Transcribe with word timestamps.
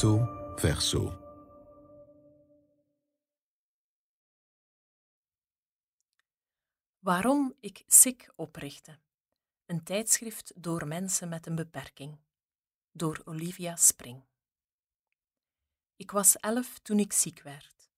Verso. 0.00 1.18
Waarom 6.98 7.54
ik 7.60 7.84
SICK 7.86 8.32
oprichtte. 8.36 8.98
Een 9.66 9.82
tijdschrift 9.82 10.52
door 10.62 10.86
mensen 10.86 11.28
met 11.28 11.46
een 11.46 11.54
beperking. 11.54 12.18
Door 12.92 13.20
Olivia 13.24 13.76
Spring. 13.76 14.24
Ik 15.96 16.10
was 16.10 16.36
elf 16.36 16.78
toen 16.78 16.98
ik 16.98 17.12
ziek 17.12 17.42
werd. 17.42 17.90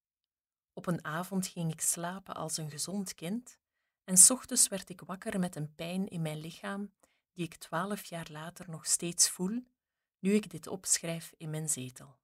Op 0.73 0.87
een 0.87 1.05
avond 1.05 1.47
ging 1.47 1.73
ik 1.73 1.81
slapen 1.81 2.35
als 2.35 2.57
een 2.57 2.71
gezond 2.71 3.15
kind 3.15 3.59
en 4.05 4.17
ochtends 4.29 4.69
werd 4.69 4.89
ik 4.89 5.01
wakker 5.01 5.39
met 5.39 5.57
een 5.57 5.75
pijn 5.75 6.09
in 6.09 6.23
mijn 6.23 6.39
lichaam 6.39 6.93
die 7.33 7.45
ik 7.45 7.55
twaalf 7.55 8.05
jaar 8.05 8.29
later 8.31 8.71
nog 8.71 8.87
steeds 8.87 9.31
voel, 9.31 9.63
nu 10.23 10.33
ik 10.33 10.51
dit 10.51 10.67
opschrijf 10.67 11.33
in 11.37 11.51
mijn 11.51 11.69
zetel. 11.69 12.17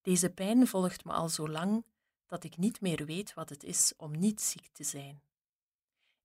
Deze 0.00 0.30
pijn 0.30 0.66
volgt 0.66 1.04
me 1.04 1.12
al 1.12 1.28
zo 1.28 1.48
lang 1.48 1.84
dat 2.26 2.44
ik 2.44 2.56
niet 2.56 2.80
meer 2.80 3.06
weet 3.06 3.34
wat 3.34 3.48
het 3.48 3.64
is 3.64 3.92
om 3.96 4.18
niet 4.18 4.40
ziek 4.40 4.68
te 4.72 4.84
zijn. 4.84 5.22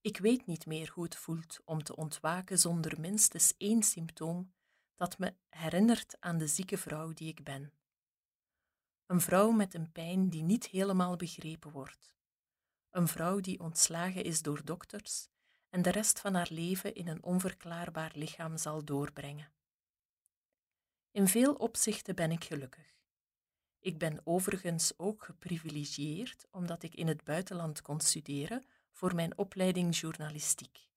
Ik 0.02 0.18
weet 0.18 0.46
niet 0.46 0.66
meer 0.66 0.92
hoe 0.94 1.04
het 1.04 1.16
voelt 1.16 1.60
om 1.66 1.84
te 1.84 1.96
ontwaken 1.96 2.60
zonder 2.60 3.00
minstens 3.00 3.54
één 3.58 3.84
symptoom 3.84 4.54
dat 4.96 5.18
me 5.18 5.36
herinnert 5.50 6.16
aan 6.20 6.38
de 6.38 6.48
zieke 6.48 6.78
vrouw 6.78 7.14
die 7.14 7.28
ik 7.28 7.44
ben. 7.44 7.74
Een 9.06 9.22
vrouw 9.22 9.52
met 9.52 9.74
een 9.74 9.92
pijn 9.92 10.30
die 10.30 10.44
niet 10.44 10.66
helemaal 10.66 11.16
begrepen 11.16 11.72
wordt. 11.72 12.14
Een 12.90 13.08
vrouw 13.08 13.40
die 13.40 13.60
ontslagen 13.60 14.24
is 14.24 14.42
door 14.42 14.66
dokters 14.66 15.28
en 15.70 15.82
de 15.82 15.90
rest 15.90 16.20
van 16.20 16.34
haar 16.34 16.50
leven 16.50 16.96
in 16.96 17.08
een 17.08 17.24
onverklaarbaar 17.24 18.12
lichaam 18.16 18.58
zal 18.58 18.86
doorbrengen. 18.86 19.52
In 21.14 21.28
veel 21.28 21.54
opzichten 21.54 22.16
ben 22.16 22.32
ik 22.32 22.44
gelukkig. 22.44 22.96
Ik 23.80 23.98
ben 23.98 24.22
overigens 24.24 24.94
ook 24.98 25.24
geprivilegieerd 25.24 26.46
omdat 26.52 26.84
ik 26.84 26.96
in 26.96 27.08
het 27.08 27.24
buitenland 27.24 27.82
kon 27.82 28.00
studeren 28.00 28.66
voor 28.92 29.16
mijn 29.16 29.38
opleiding 29.38 29.98
journalistiek. 29.98 30.88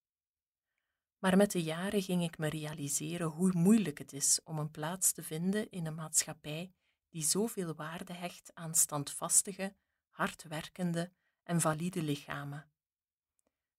Maar 1.18 1.36
met 1.36 1.50
de 1.50 1.62
jaren 1.62 2.02
ging 2.02 2.22
ik 2.22 2.38
me 2.38 2.48
realiseren 2.48 3.26
hoe 3.26 3.52
moeilijk 3.52 3.98
het 3.98 4.12
is 4.12 4.40
om 4.44 4.58
een 4.58 4.70
plaats 4.70 5.12
te 5.12 5.22
vinden 5.22 5.70
in 5.70 5.86
een 5.86 5.94
maatschappij 5.94 6.72
die 7.08 7.24
zoveel 7.24 7.74
waarde 7.74 8.12
hecht 8.12 8.50
aan 8.54 8.74
standvastige, 8.74 9.74
hardwerkende 10.08 11.12
en 11.42 11.60
valide 11.60 12.02
lichamen. 12.02 12.70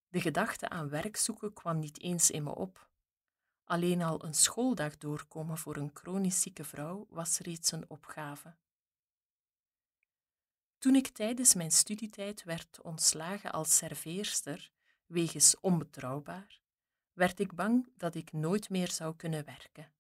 De 0.08 0.22
gedachte 0.22 0.70
aan 0.70 0.90
werk 0.90 1.16
zoeken 1.16 1.54
kwam 1.54 1.80
niet 1.80 2.02
eens 2.02 2.32
in 2.32 2.44
me 2.44 2.56
op. 2.56 2.87
Alleen 3.68 4.02
al 4.02 4.24
een 4.24 4.34
schooldag 4.34 4.98
doorkomen 4.98 5.58
voor 5.58 5.76
een 5.76 5.92
chronisch 5.94 6.42
zieke 6.42 6.64
vrouw 6.64 7.08
was 7.10 7.40
reeds 7.40 7.72
een 7.72 7.90
opgave. 7.90 8.56
Toen 10.78 10.96
ik 10.96 11.08
tijdens 11.08 11.54
mijn 11.54 11.72
studietijd 11.72 12.44
werd 12.44 12.82
ontslagen 12.82 13.52
als 13.52 13.78
serveerster 13.78 14.72
wegens 15.06 15.60
onbetrouwbaar, 15.60 16.60
werd 17.14 17.40
ik 17.40 17.54
bang 17.54 17.92
dat 17.96 18.16
ik 18.16 18.32
nooit 18.32 18.70
meer 18.70 18.92
zou 18.92 19.16
kunnen 19.16 19.46
werken. 19.46 19.92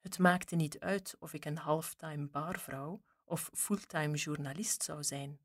Het 0.00 0.18
maakte 0.18 0.56
niet 0.56 0.80
uit 0.80 1.16
of 1.18 1.32
ik 1.32 1.44
een 1.44 1.58
halftime 1.58 2.26
barvrouw 2.26 3.02
of 3.24 3.50
fulltime 3.52 4.16
journalist 4.16 4.82
zou 4.82 5.04
zijn. 5.04 5.40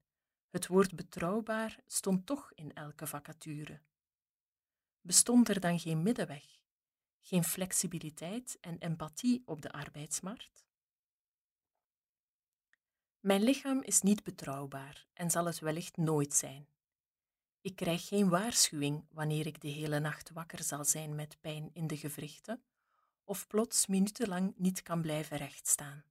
Het 0.49 0.67
woord 0.67 0.95
betrouwbaar 0.95 1.79
stond 1.85 2.25
toch 2.25 2.51
in 2.53 2.73
elke 2.73 3.07
vacature. 3.07 3.81
Bestond 5.01 5.49
er 5.49 5.59
dan 5.59 5.79
geen 5.79 6.03
middenweg, 6.03 6.62
geen 7.23 7.43
flexibiliteit 7.43 8.57
en 8.61 8.77
empathie 8.77 9.41
op 9.45 9.61
de 9.61 9.71
arbeidsmarkt? 9.71 10.65
Mijn 13.19 13.43
lichaam 13.43 13.81
is 13.81 14.01
niet 14.01 14.23
betrouwbaar 14.23 15.07
en 15.13 15.31
zal 15.31 15.45
het 15.45 15.59
wellicht 15.59 15.97
nooit 15.97 16.33
zijn. 16.33 16.67
Ik 17.61 17.75
krijg 17.75 18.07
geen 18.07 18.29
waarschuwing 18.29 19.05
wanneer 19.09 19.45
ik 19.45 19.61
de 19.61 19.67
hele 19.67 19.99
nacht 19.99 20.29
wakker 20.29 20.63
zal 20.63 20.85
zijn 20.85 21.15
met 21.15 21.37
pijn 21.41 21.69
in 21.73 21.87
de 21.87 21.97
gewrichten 21.97 22.63
of 23.23 23.47
plots 23.47 23.87
minutenlang 23.87 24.53
niet 24.57 24.81
kan 24.81 25.01
blijven 25.01 25.37
rechtstaan. 25.37 26.03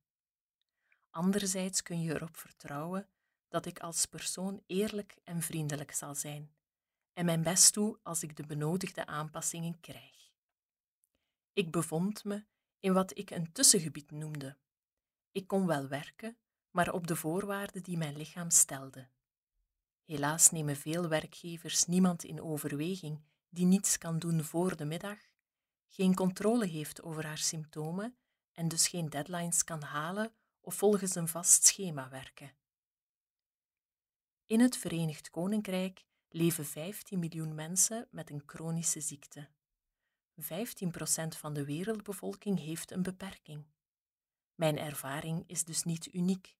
Anderzijds 1.10 1.82
kun 1.82 2.00
je 2.00 2.14
erop 2.14 2.36
vertrouwen 2.36 3.08
dat 3.48 3.66
ik 3.66 3.80
als 3.80 4.06
persoon 4.06 4.62
eerlijk 4.66 5.16
en 5.24 5.42
vriendelijk 5.42 5.92
zal 5.92 6.14
zijn 6.14 6.54
en 7.12 7.24
mijn 7.24 7.42
best 7.42 7.74
doe 7.74 7.98
als 8.02 8.22
ik 8.22 8.36
de 8.36 8.46
benodigde 8.46 9.06
aanpassingen 9.06 9.80
krijg. 9.80 10.21
Ik 11.52 11.70
bevond 11.70 12.24
me 12.24 12.44
in 12.80 12.92
wat 12.92 13.18
ik 13.18 13.30
een 13.30 13.52
tussengebied 13.52 14.10
noemde. 14.10 14.56
Ik 15.32 15.46
kon 15.46 15.66
wel 15.66 15.88
werken, 15.88 16.36
maar 16.70 16.92
op 16.92 17.06
de 17.06 17.16
voorwaarden 17.16 17.82
die 17.82 17.96
mijn 17.96 18.16
lichaam 18.16 18.50
stelde. 18.50 19.08
Helaas 20.04 20.50
nemen 20.50 20.76
veel 20.76 21.08
werkgevers 21.08 21.84
niemand 21.84 22.24
in 22.24 22.42
overweging 22.42 23.22
die 23.48 23.66
niets 23.66 23.98
kan 23.98 24.18
doen 24.18 24.44
voor 24.44 24.76
de 24.76 24.84
middag, 24.84 25.18
geen 25.88 26.14
controle 26.14 26.66
heeft 26.66 27.02
over 27.02 27.26
haar 27.26 27.38
symptomen 27.38 28.16
en 28.52 28.68
dus 28.68 28.88
geen 28.88 29.08
deadlines 29.08 29.64
kan 29.64 29.82
halen 29.82 30.34
of 30.60 30.74
volgens 30.74 31.14
een 31.14 31.28
vast 31.28 31.64
schema 31.64 32.08
werken. 32.08 32.52
In 34.46 34.60
het 34.60 34.76
Verenigd 34.76 35.30
Koninkrijk 35.30 36.04
leven 36.28 36.64
15 36.64 37.18
miljoen 37.18 37.54
mensen 37.54 38.08
met 38.10 38.30
een 38.30 38.42
chronische 38.46 39.00
ziekte. 39.00 39.48
15% 40.40 40.44
van 41.28 41.52
de 41.52 41.64
wereldbevolking 41.64 42.58
heeft 42.58 42.90
een 42.90 43.02
beperking. 43.02 43.66
Mijn 44.54 44.78
ervaring 44.78 45.44
is 45.46 45.64
dus 45.64 45.82
niet 45.82 46.14
uniek. 46.14 46.56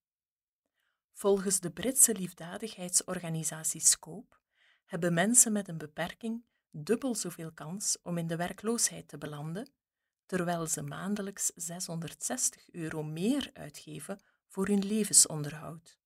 Volgens 1.13 1.61
de 1.61 1.71
Britse 1.71 2.15
liefdadigheidsorganisatie 2.15 3.81
Scope 3.81 4.37
hebben 4.85 5.15
mensen 5.15 5.53
met 5.53 5.69
een 5.69 5.79
beperking 5.79 6.45
dubbel 6.71 7.15
zoveel 7.15 7.53
kans 7.53 7.99
om 8.03 8.19
in 8.19 8.27
de 8.27 8.37
werkloosheid 8.37 9.09
te 9.09 9.19
belanden, 9.19 9.71
terwijl 10.27 10.67
ze 10.67 10.83
maandelijks 10.83 11.53
660 11.55 12.71
euro 12.71 13.03
meer 13.03 13.51
uitgeven 13.53 14.21
voor 14.47 14.67
hun 14.67 14.87
levensonderhoud. 14.87 15.99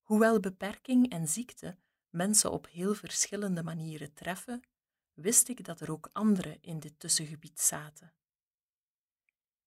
Hoewel 0.00 0.40
beperking 0.40 1.10
en 1.10 1.28
ziekte 1.28 1.78
mensen 2.10 2.50
op 2.50 2.68
heel 2.68 2.94
verschillende 2.94 3.62
manieren 3.62 4.14
treffen, 4.14 4.62
wist 5.16 5.48
ik 5.48 5.64
dat 5.64 5.80
er 5.80 5.90
ook 5.90 6.10
anderen 6.12 6.62
in 6.62 6.80
dit 6.80 6.98
tussengebied 6.98 7.60
zaten. 7.60 8.14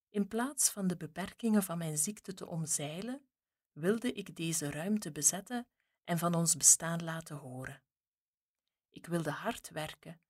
In 0.09 0.27
plaats 0.27 0.69
van 0.69 0.87
de 0.87 0.97
beperkingen 0.97 1.63
van 1.63 1.77
mijn 1.77 1.97
ziekte 1.97 2.33
te 2.33 2.47
omzeilen, 2.47 3.27
wilde 3.71 4.13
ik 4.13 4.35
deze 4.35 4.71
ruimte 4.71 5.11
bezetten 5.11 5.67
en 6.03 6.17
van 6.17 6.33
ons 6.33 6.57
bestaan 6.57 7.03
laten 7.03 7.35
horen. 7.35 7.83
Ik 8.89 9.05
wilde 9.05 9.31
hard 9.31 9.69
werken, 9.69 10.21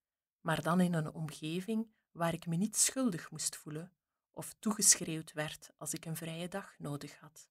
maar 0.42 0.62
dan 0.62 0.80
in 0.80 0.94
een 0.94 1.14
omgeving 1.14 1.92
waar 2.12 2.34
ik 2.34 2.46
me 2.46 2.56
niet 2.56 2.76
schuldig 2.78 3.32
moest 3.32 3.56
voelen 3.56 3.94
of 4.32 4.56
toegeschreeuwd 4.60 5.34
werd 5.34 5.70
als 5.78 5.94
ik 5.94 6.06
een 6.06 6.16
vrije 6.16 6.48
dag 6.48 6.80
nodig 6.80 7.20
had. 7.20 7.50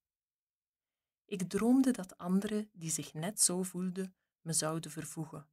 Ik 1.25 1.49
droomde 1.49 1.91
dat 1.91 2.19
anderen 2.19 2.71
die 2.73 2.91
zich 2.91 3.15
net 3.15 3.41
zo 3.41 3.63
voelden 3.63 4.15
me 4.41 4.53
zouden 4.53 4.91
vervoegen, 4.91 5.49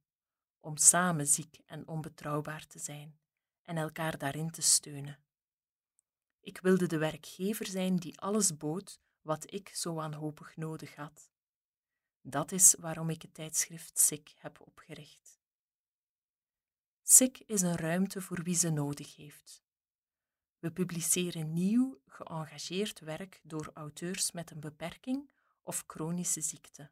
om 0.66 0.76
samen 0.76 1.26
ziek 1.26 1.58
en 1.66 1.88
onbetrouwbaar 1.88 2.66
te 2.66 2.78
zijn 2.78 3.18
en 3.62 3.76
elkaar 3.76 4.18
daarin 4.18 4.50
te 4.50 4.62
steunen. 4.62 5.18
Ik 6.40 6.58
wilde 6.58 6.86
de 6.86 6.98
werkgever 6.98 7.66
zijn 7.66 7.96
die 7.96 8.20
alles 8.20 8.56
bood 8.56 9.00
wat 9.20 9.52
ik 9.52 9.68
zo 9.68 9.94
wanhopig 9.94 10.56
nodig 10.56 10.94
had. 10.94 11.30
Dat 12.20 12.52
is 12.52 12.74
waarom 12.78 13.10
ik 13.10 13.22
het 13.22 13.34
tijdschrift 13.34 13.98
SIK 13.98 14.32
heb 14.38 14.60
opgericht. 14.60 15.40
SIK 17.02 17.38
is 17.38 17.60
een 17.60 17.76
ruimte 17.76 18.20
voor 18.20 18.42
wie 18.42 18.56
ze 18.56 18.70
nodig 18.70 19.16
heeft. 19.16 19.62
We 20.58 20.70
publiceren 20.70 21.52
nieuw, 21.52 22.00
geëngageerd 22.06 23.00
werk 23.00 23.40
door 23.42 23.70
auteurs 23.74 24.32
met 24.32 24.50
een 24.50 24.60
beperking 24.60 25.30
of 25.62 25.84
chronische 25.86 26.40
ziekte. 26.40 26.90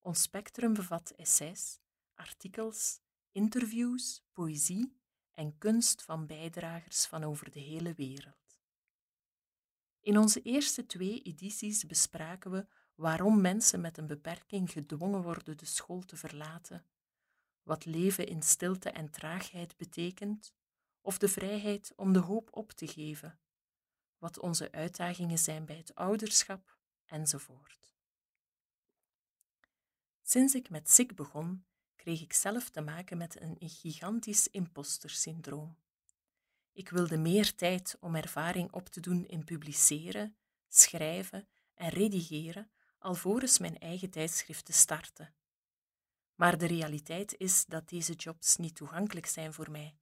Ons 0.00 0.22
spectrum 0.22 0.74
bevat 0.74 1.10
essays, 1.10 1.80
artikels, 2.16 3.00
interviews, 3.32 4.22
poëzie 4.32 4.98
en 5.34 5.58
kunst 5.58 6.02
van 6.02 6.26
bijdragers 6.26 7.06
van 7.06 7.24
over 7.24 7.50
de 7.50 7.60
hele 7.60 7.92
wereld. 7.94 8.58
In 10.00 10.18
onze 10.18 10.42
eerste 10.42 10.86
twee 10.86 11.22
edities 11.22 11.86
bespraken 11.86 12.50
we 12.50 12.66
waarom 12.94 13.40
mensen 13.40 13.80
met 13.80 13.98
een 13.98 14.06
beperking 14.06 14.70
gedwongen 14.70 15.22
worden 15.22 15.56
de 15.56 15.64
school 15.64 16.00
te 16.00 16.16
verlaten, 16.16 16.86
wat 17.62 17.84
leven 17.84 18.26
in 18.26 18.42
stilte 18.42 18.90
en 18.90 19.10
traagheid 19.10 19.76
betekent, 19.76 20.54
of 21.00 21.18
de 21.18 21.28
vrijheid 21.28 21.92
om 21.96 22.12
de 22.12 22.18
hoop 22.18 22.48
op 22.56 22.72
te 22.72 22.86
geven, 22.86 23.40
wat 24.18 24.38
onze 24.38 24.72
uitdagingen 24.72 25.38
zijn 25.38 25.64
bij 25.64 25.76
het 25.76 25.94
ouderschap, 25.94 26.78
enzovoort. 27.04 27.94
Sinds 30.22 30.54
ik 30.54 30.70
met 30.70 30.90
SIK 30.90 31.14
begon, 31.14 31.66
kreeg 32.06 32.22
ik 32.22 32.32
zelf 32.32 32.70
te 32.70 32.80
maken 32.80 33.18
met 33.18 33.40
een 33.40 33.56
gigantisch 33.60 34.48
impostersyndroom. 34.48 35.76
Ik 36.72 36.88
wilde 36.88 37.18
meer 37.18 37.54
tijd 37.54 37.96
om 38.00 38.14
ervaring 38.14 38.72
op 38.72 38.88
te 38.88 39.00
doen 39.00 39.26
in 39.26 39.44
publiceren, 39.44 40.36
schrijven 40.68 41.48
en 41.74 41.88
redigeren, 41.88 42.70
alvorens 42.98 43.58
mijn 43.58 43.78
eigen 43.78 44.10
tijdschrift 44.10 44.64
te 44.64 44.72
starten. 44.72 45.34
Maar 46.34 46.58
de 46.58 46.66
realiteit 46.66 47.34
is 47.38 47.64
dat 47.64 47.88
deze 47.88 48.12
jobs 48.12 48.56
niet 48.56 48.74
toegankelijk 48.74 49.26
zijn 49.26 49.52
voor 49.52 49.70
mij, 49.70 49.96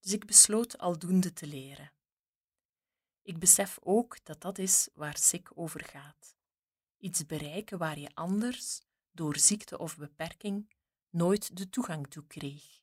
dus 0.00 0.12
ik 0.12 0.26
besloot 0.26 0.78
aldoende 0.78 1.32
te 1.32 1.46
leren. 1.46 1.92
Ik 3.22 3.38
besef 3.38 3.78
ook 3.82 4.24
dat 4.24 4.40
dat 4.40 4.58
is 4.58 4.88
waar 4.94 5.18
SICK 5.18 5.50
over 5.54 5.84
gaat. 5.84 6.36
Iets 6.98 7.26
bereiken 7.26 7.78
waar 7.78 7.98
je 7.98 8.14
anders, 8.14 8.80
door 9.12 9.38
ziekte 9.38 9.78
of 9.78 9.96
beperking, 9.96 10.68
nooit 11.14 11.56
de 11.56 11.70
toegang 11.70 12.06
toe 12.08 12.26
kreeg. 12.26 12.82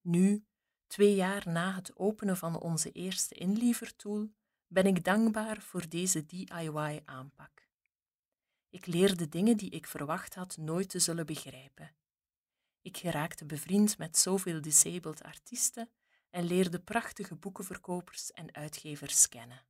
Nu, 0.00 0.44
twee 0.86 1.14
jaar 1.14 1.48
na 1.48 1.74
het 1.74 1.96
openen 1.96 2.36
van 2.36 2.60
onze 2.60 2.92
eerste 2.92 3.34
inlievertool, 3.34 4.30
ben 4.66 4.86
ik 4.86 5.04
dankbaar 5.04 5.60
voor 5.60 5.88
deze 5.88 6.26
DIY-aanpak. 6.26 7.68
Ik 8.68 8.86
leerde 8.86 9.28
dingen 9.28 9.56
die 9.56 9.70
ik 9.70 9.86
verwacht 9.86 10.34
had 10.34 10.56
nooit 10.56 10.88
te 10.88 10.98
zullen 10.98 11.26
begrijpen. 11.26 11.94
Ik 12.82 12.96
geraakte 12.96 13.46
bevriend 13.46 13.98
met 13.98 14.18
zoveel 14.18 14.60
disabled 14.60 15.22
artiesten 15.22 15.90
en 16.30 16.44
leerde 16.44 16.80
prachtige 16.80 17.34
boekenverkopers 17.34 18.32
en 18.32 18.54
uitgevers 18.54 19.28
kennen. 19.28 19.64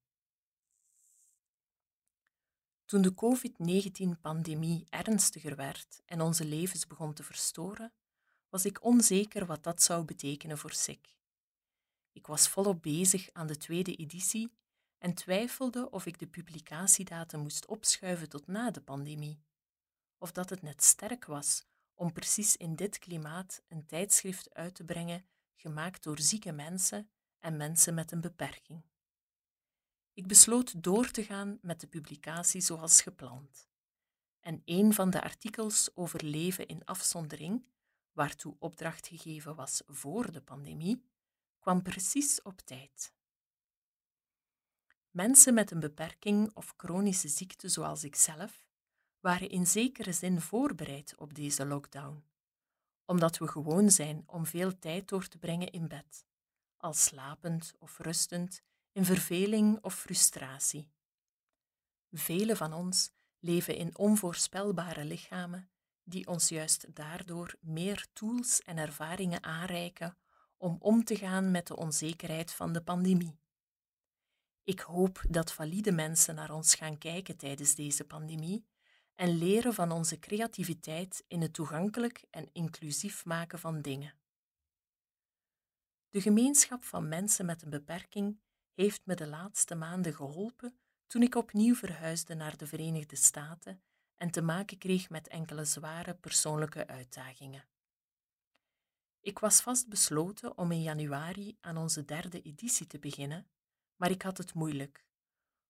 Toen 2.90 3.02
de 3.02 3.14
COVID-19-pandemie 3.14 4.86
ernstiger 4.88 5.56
werd 5.56 6.02
en 6.06 6.20
onze 6.20 6.44
levens 6.44 6.86
begon 6.86 7.12
te 7.12 7.22
verstoren, 7.22 7.92
was 8.48 8.64
ik 8.64 8.84
onzeker 8.84 9.46
wat 9.46 9.62
dat 9.62 9.82
zou 9.82 10.04
betekenen 10.04 10.58
voor 10.58 10.72
SICK. 10.72 11.16
Ik 12.12 12.26
was 12.26 12.48
volop 12.48 12.82
bezig 12.82 13.28
aan 13.32 13.46
de 13.46 13.56
tweede 13.56 13.96
editie 13.96 14.52
en 14.98 15.14
twijfelde 15.14 15.90
of 15.90 16.06
ik 16.06 16.18
de 16.18 16.26
publicatiedatum 16.26 17.40
moest 17.40 17.66
opschuiven 17.66 18.28
tot 18.28 18.46
na 18.46 18.70
de 18.70 18.80
pandemie, 18.80 19.40
of 20.18 20.32
dat 20.32 20.50
het 20.50 20.62
net 20.62 20.82
sterk 20.82 21.24
was 21.24 21.64
om 21.94 22.12
precies 22.12 22.56
in 22.56 22.76
dit 22.76 22.98
klimaat 22.98 23.62
een 23.68 23.86
tijdschrift 23.86 24.54
uit 24.54 24.74
te 24.74 24.84
brengen 24.84 25.26
gemaakt 25.54 26.02
door 26.02 26.18
zieke 26.18 26.52
mensen 26.52 27.10
en 27.38 27.56
mensen 27.56 27.94
met 27.94 28.12
een 28.12 28.20
beperking. 28.20 28.89
Ik 30.20 30.26
besloot 30.26 30.82
door 30.82 31.10
te 31.10 31.24
gaan 31.24 31.58
met 31.62 31.80
de 31.80 31.86
publicatie 31.86 32.60
zoals 32.60 33.02
gepland. 33.02 33.68
En 34.40 34.62
een 34.64 34.94
van 34.94 35.10
de 35.10 35.22
artikels 35.22 35.90
over 35.94 36.24
leven 36.24 36.66
in 36.66 36.84
afzondering, 36.84 37.64
waartoe 38.12 38.56
opdracht 38.58 39.06
gegeven 39.06 39.54
was 39.54 39.82
voor 39.86 40.32
de 40.32 40.40
pandemie, 40.40 41.04
kwam 41.58 41.82
precies 41.82 42.42
op 42.42 42.60
tijd. 42.60 43.12
Mensen 45.10 45.54
met 45.54 45.70
een 45.70 45.80
beperking 45.80 46.50
of 46.54 46.74
chronische 46.76 47.28
ziekte 47.28 47.68
zoals 47.68 48.04
ikzelf 48.04 48.66
waren 49.20 49.48
in 49.48 49.66
zekere 49.66 50.12
zin 50.12 50.40
voorbereid 50.40 51.14
op 51.16 51.34
deze 51.34 51.66
lockdown, 51.66 52.24
omdat 53.04 53.38
we 53.38 53.48
gewoon 53.48 53.90
zijn 53.90 54.22
om 54.26 54.46
veel 54.46 54.78
tijd 54.78 55.08
door 55.08 55.28
te 55.28 55.38
brengen 55.38 55.70
in 55.70 55.88
bed, 55.88 56.24
al 56.76 56.92
slapend 56.92 57.72
of 57.78 57.98
rustend, 57.98 58.62
in 58.92 59.04
verveling 59.04 59.78
of 59.82 59.94
frustratie. 59.94 60.90
Velen 62.10 62.56
van 62.56 62.72
ons 62.72 63.10
leven 63.38 63.76
in 63.76 63.98
onvoorspelbare 63.98 65.04
lichamen 65.04 65.70
die 66.02 66.26
ons 66.26 66.48
juist 66.48 66.94
daardoor 66.94 67.54
meer 67.60 68.06
tools 68.12 68.60
en 68.60 68.78
ervaringen 68.78 69.42
aanreiken 69.42 70.16
om 70.56 70.76
om 70.80 71.04
te 71.04 71.16
gaan 71.16 71.50
met 71.50 71.66
de 71.66 71.76
onzekerheid 71.76 72.52
van 72.52 72.72
de 72.72 72.82
pandemie. 72.82 73.38
Ik 74.64 74.80
hoop 74.80 75.22
dat 75.28 75.52
valide 75.52 75.92
mensen 75.92 76.34
naar 76.34 76.50
ons 76.50 76.74
gaan 76.74 76.98
kijken 76.98 77.36
tijdens 77.36 77.74
deze 77.74 78.04
pandemie 78.04 78.66
en 79.14 79.38
leren 79.38 79.74
van 79.74 79.90
onze 79.92 80.18
creativiteit 80.18 81.24
in 81.28 81.40
het 81.40 81.52
toegankelijk 81.52 82.24
en 82.30 82.48
inclusief 82.52 83.24
maken 83.24 83.58
van 83.58 83.82
dingen. 83.82 84.14
De 86.10 86.20
gemeenschap 86.20 86.84
van 86.84 87.08
mensen 87.08 87.46
met 87.46 87.62
een 87.62 87.70
beperking 87.70 88.40
heeft 88.80 89.06
me 89.06 89.14
de 89.14 89.26
laatste 89.26 89.74
maanden 89.74 90.14
geholpen 90.14 90.78
toen 91.06 91.22
ik 91.22 91.34
opnieuw 91.34 91.74
verhuisde 91.74 92.34
naar 92.34 92.56
de 92.56 92.66
Verenigde 92.66 93.16
Staten 93.16 93.82
en 94.16 94.30
te 94.30 94.42
maken 94.42 94.78
kreeg 94.78 95.10
met 95.10 95.28
enkele 95.28 95.64
zware 95.64 96.14
persoonlijke 96.14 96.86
uitdagingen. 96.86 97.68
Ik 99.20 99.38
was 99.38 99.60
vastbesloten 99.60 100.58
om 100.58 100.72
in 100.72 100.82
januari 100.82 101.56
aan 101.60 101.76
onze 101.76 102.04
derde 102.04 102.42
editie 102.42 102.86
te 102.86 102.98
beginnen, 102.98 103.50
maar 103.96 104.10
ik 104.10 104.22
had 104.22 104.38
het 104.38 104.54
moeilijk, 104.54 105.04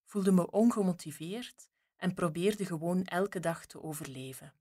voelde 0.04 0.32
me 0.32 0.50
ongemotiveerd 0.50 1.68
en 1.96 2.14
probeerde 2.14 2.66
gewoon 2.66 3.04
elke 3.04 3.40
dag 3.40 3.66
te 3.66 3.82
overleven. 3.82 4.54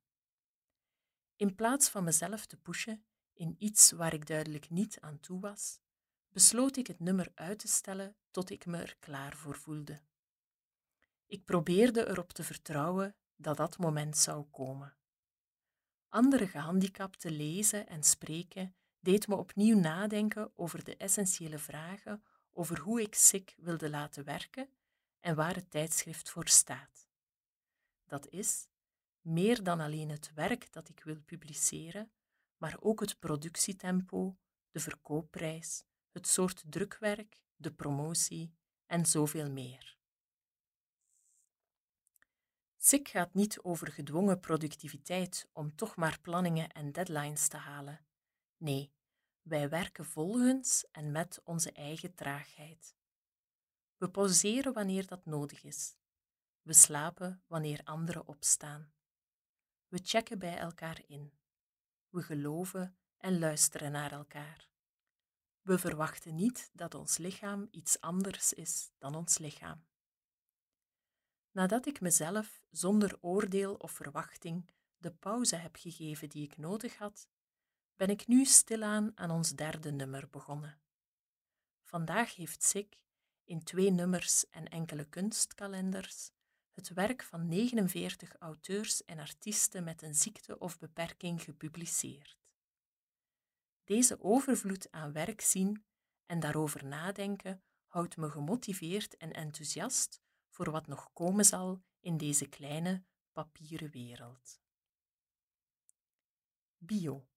In 1.36 1.56
plaats 1.56 1.90
van 1.90 2.04
mezelf 2.04 2.46
te 2.46 2.57
pushen 2.57 3.06
in 3.34 3.56
iets 3.60 3.92
waar 3.92 4.13
ik 4.13 4.28
duidelijk 4.28 4.69
niet 4.69 5.00
aan 5.00 5.19
toe 5.19 5.40
was, 5.40 5.80
besloot 6.39 6.77
ik 6.77 6.88
het 6.88 7.00
nummer 7.00 7.31
uit 7.36 7.59
te 7.59 7.68
stellen 7.68 8.15
tot 8.31 8.50
ik 8.50 8.65
me 8.65 8.77
er 8.77 8.95
klaar 9.00 9.36
voor 9.36 9.56
voelde. 9.56 10.01
Ik 11.25 11.45
probeerde 11.45 12.07
erop 12.07 12.31
te 12.31 12.44
vertrouwen 12.44 13.15
dat 13.36 13.57
dat 13.57 13.77
moment 13.77 14.18
zou 14.18 14.44
komen. 14.44 14.95
Andere 16.09 16.47
gehandicapten 16.47 17.31
lezen 17.31 17.88
en 17.88 18.03
spreken 18.03 18.75
deed 19.00 19.27
me 19.27 19.36
opnieuw 19.36 19.80
nadenken 19.80 20.51
over 20.56 20.83
de 20.83 20.97
essentiële 20.97 21.57
vragen 21.57 22.24
over 22.51 22.80
hoe 22.80 23.01
ik 23.01 23.15
SICK 23.15 23.53
wilde 23.57 23.89
laten 23.89 24.24
werken 24.24 24.69
en 25.19 25.36
waar 25.36 25.56
het 25.56 25.71
tijdschrift 25.71 26.30
voor 26.30 26.47
staat. 26.47 27.07
Dat 28.06 28.27
is 28.27 28.68
meer 29.21 29.63
dan 29.63 29.80
alleen 29.80 30.09
het 30.09 30.33
werk 30.33 30.71
dat 30.71 30.89
ik 30.89 31.01
wil 31.03 31.21
publiceren, 31.21 32.12
maar 32.57 32.77
ook 32.80 33.00
het 33.00 33.19
productietempo, 33.19 34.38
de 34.71 34.80
verkoopprijs, 34.80 35.88
het 36.11 36.27
soort 36.27 36.63
drukwerk, 36.65 37.44
de 37.56 37.71
promotie 37.71 38.53
en 38.85 39.06
zoveel 39.06 39.51
meer. 39.51 39.97
SICK 42.77 43.07
gaat 43.07 43.33
niet 43.33 43.59
over 43.59 43.91
gedwongen 43.91 44.39
productiviteit 44.39 45.50
om 45.53 45.75
toch 45.75 45.95
maar 45.95 46.19
planningen 46.21 46.69
en 46.71 46.91
deadlines 46.91 47.47
te 47.47 47.57
halen. 47.57 48.06
Nee, 48.57 48.93
wij 49.41 49.69
werken 49.69 50.05
volgens 50.05 50.86
en 50.91 51.12
met 51.12 51.41
onze 51.43 51.72
eigen 51.72 52.15
traagheid. 52.15 52.95
We 53.98 54.10
pauzeren 54.10 54.74
wanneer 54.74 55.07
dat 55.07 55.25
nodig 55.25 55.63
is. 55.63 55.98
We 56.62 56.74
slapen 56.74 57.43
wanneer 57.48 57.81
anderen 57.84 58.27
opstaan. 58.27 58.93
We 59.88 60.00
checken 60.03 60.39
bij 60.39 60.57
elkaar 60.57 61.01
in. 61.07 61.34
We 62.10 62.22
geloven 62.22 62.98
en 63.17 63.39
luisteren 63.39 63.91
naar 63.91 64.12
elkaar. 64.12 64.69
We 65.62 65.78
verwachten 65.78 66.36
niet 66.36 66.70
dat 66.74 66.96
ons 66.96 67.18
lichaam 67.18 67.68
iets 67.72 68.01
anders 68.01 68.54
is 68.54 68.92
dan 68.98 69.16
ons 69.16 69.38
lichaam. 69.38 69.86
Nadat 71.51 71.86
ik 71.86 72.01
mezelf 72.01 72.62
zonder 72.70 73.18
oordeel 73.22 73.75
of 73.75 73.92
verwachting 73.92 74.70
de 74.98 75.12
pauze 75.12 75.56
heb 75.56 75.75
gegeven 75.75 76.30
die 76.30 76.44
ik 76.44 76.58
nodig 76.58 76.98
had, 76.98 77.30
ben 77.96 78.10
ik 78.10 78.28
nu 78.28 78.46
stilaan 78.46 79.12
aan 79.16 79.32
ons 79.32 79.56
derde 79.56 79.92
nummer 79.92 80.30
begonnen. 80.30 80.82
Vandaag 81.84 82.36
heeft 82.36 82.63
SIK 82.63 82.98
in 83.44 83.63
twee 83.63 83.92
nummers 83.92 84.50
en 84.50 84.68
enkele 84.68 85.06
kunstkalenders 85.06 86.32
het 86.80 86.89
werk 86.94 87.24
van 87.24 87.48
49 87.48 88.36
auteurs 88.39 89.06
en 89.06 89.20
artiesten 89.20 89.84
met 89.84 90.01
een 90.01 90.16
ziekte 90.16 90.60
of 90.60 90.78
beperking 90.78 91.42
gepubliceerd. 91.42 92.38
Deze 93.89 94.24
overvloed 94.24 94.91
aan 94.91 95.12
werk 95.12 95.41
zien 95.41 95.86
en 96.25 96.39
daarover 96.39 96.86
nadenken 96.86 97.63
houdt 97.88 98.17
me 98.17 98.29
gemotiveerd 98.29 99.17
en 99.17 99.34
enthousiast 99.34 100.22
voor 100.50 100.72
wat 100.72 100.88
nog 100.88 101.13
komen 101.13 101.46
zal 101.46 101.84
in 102.00 102.17
deze 102.17 102.50
kleine 102.50 103.03
papieren 103.31 103.89
wereld. 103.89 104.62
Bio. 106.77 107.27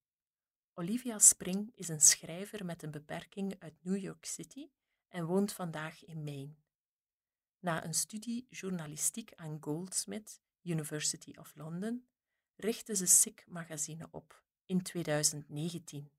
Olivia 0.74 1.18
Spring 1.18 1.72
is 1.74 1.88
een 1.88 2.00
schrijver 2.00 2.64
met 2.64 2.82
een 2.82 2.90
beperking 2.90 3.56
uit 3.58 3.84
New 3.84 3.98
York 3.98 4.24
City 4.24 4.70
en 5.08 5.26
woont 5.26 5.52
vandaag 5.52 6.04
in 6.04 6.24
Maine. 6.24 6.54
Na 7.58 7.84
een 7.84 7.94
studie 7.94 8.46
journalistiek 8.50 9.34
aan 9.34 9.58
Goldsmith, 9.60 10.40
University 10.62 11.32
of 11.38 11.54
London, 11.54 12.08
richtte 12.54 12.96
ze 12.96 13.06
SICK 13.06 13.44
magazine 13.46 14.08
op 14.10 14.44
in 14.66 14.82
2019. 14.82 16.10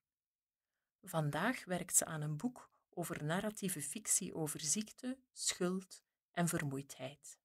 Vandaag 1.05 1.65
werkt 1.65 1.95
ze 1.95 2.05
aan 2.05 2.21
een 2.21 2.37
boek 2.37 2.71
over 2.89 3.23
narratieve 3.23 3.81
fictie 3.81 4.33
over 4.33 4.59
ziekte, 4.59 5.17
schuld 5.31 6.03
en 6.31 6.47
vermoeidheid. 6.47 7.37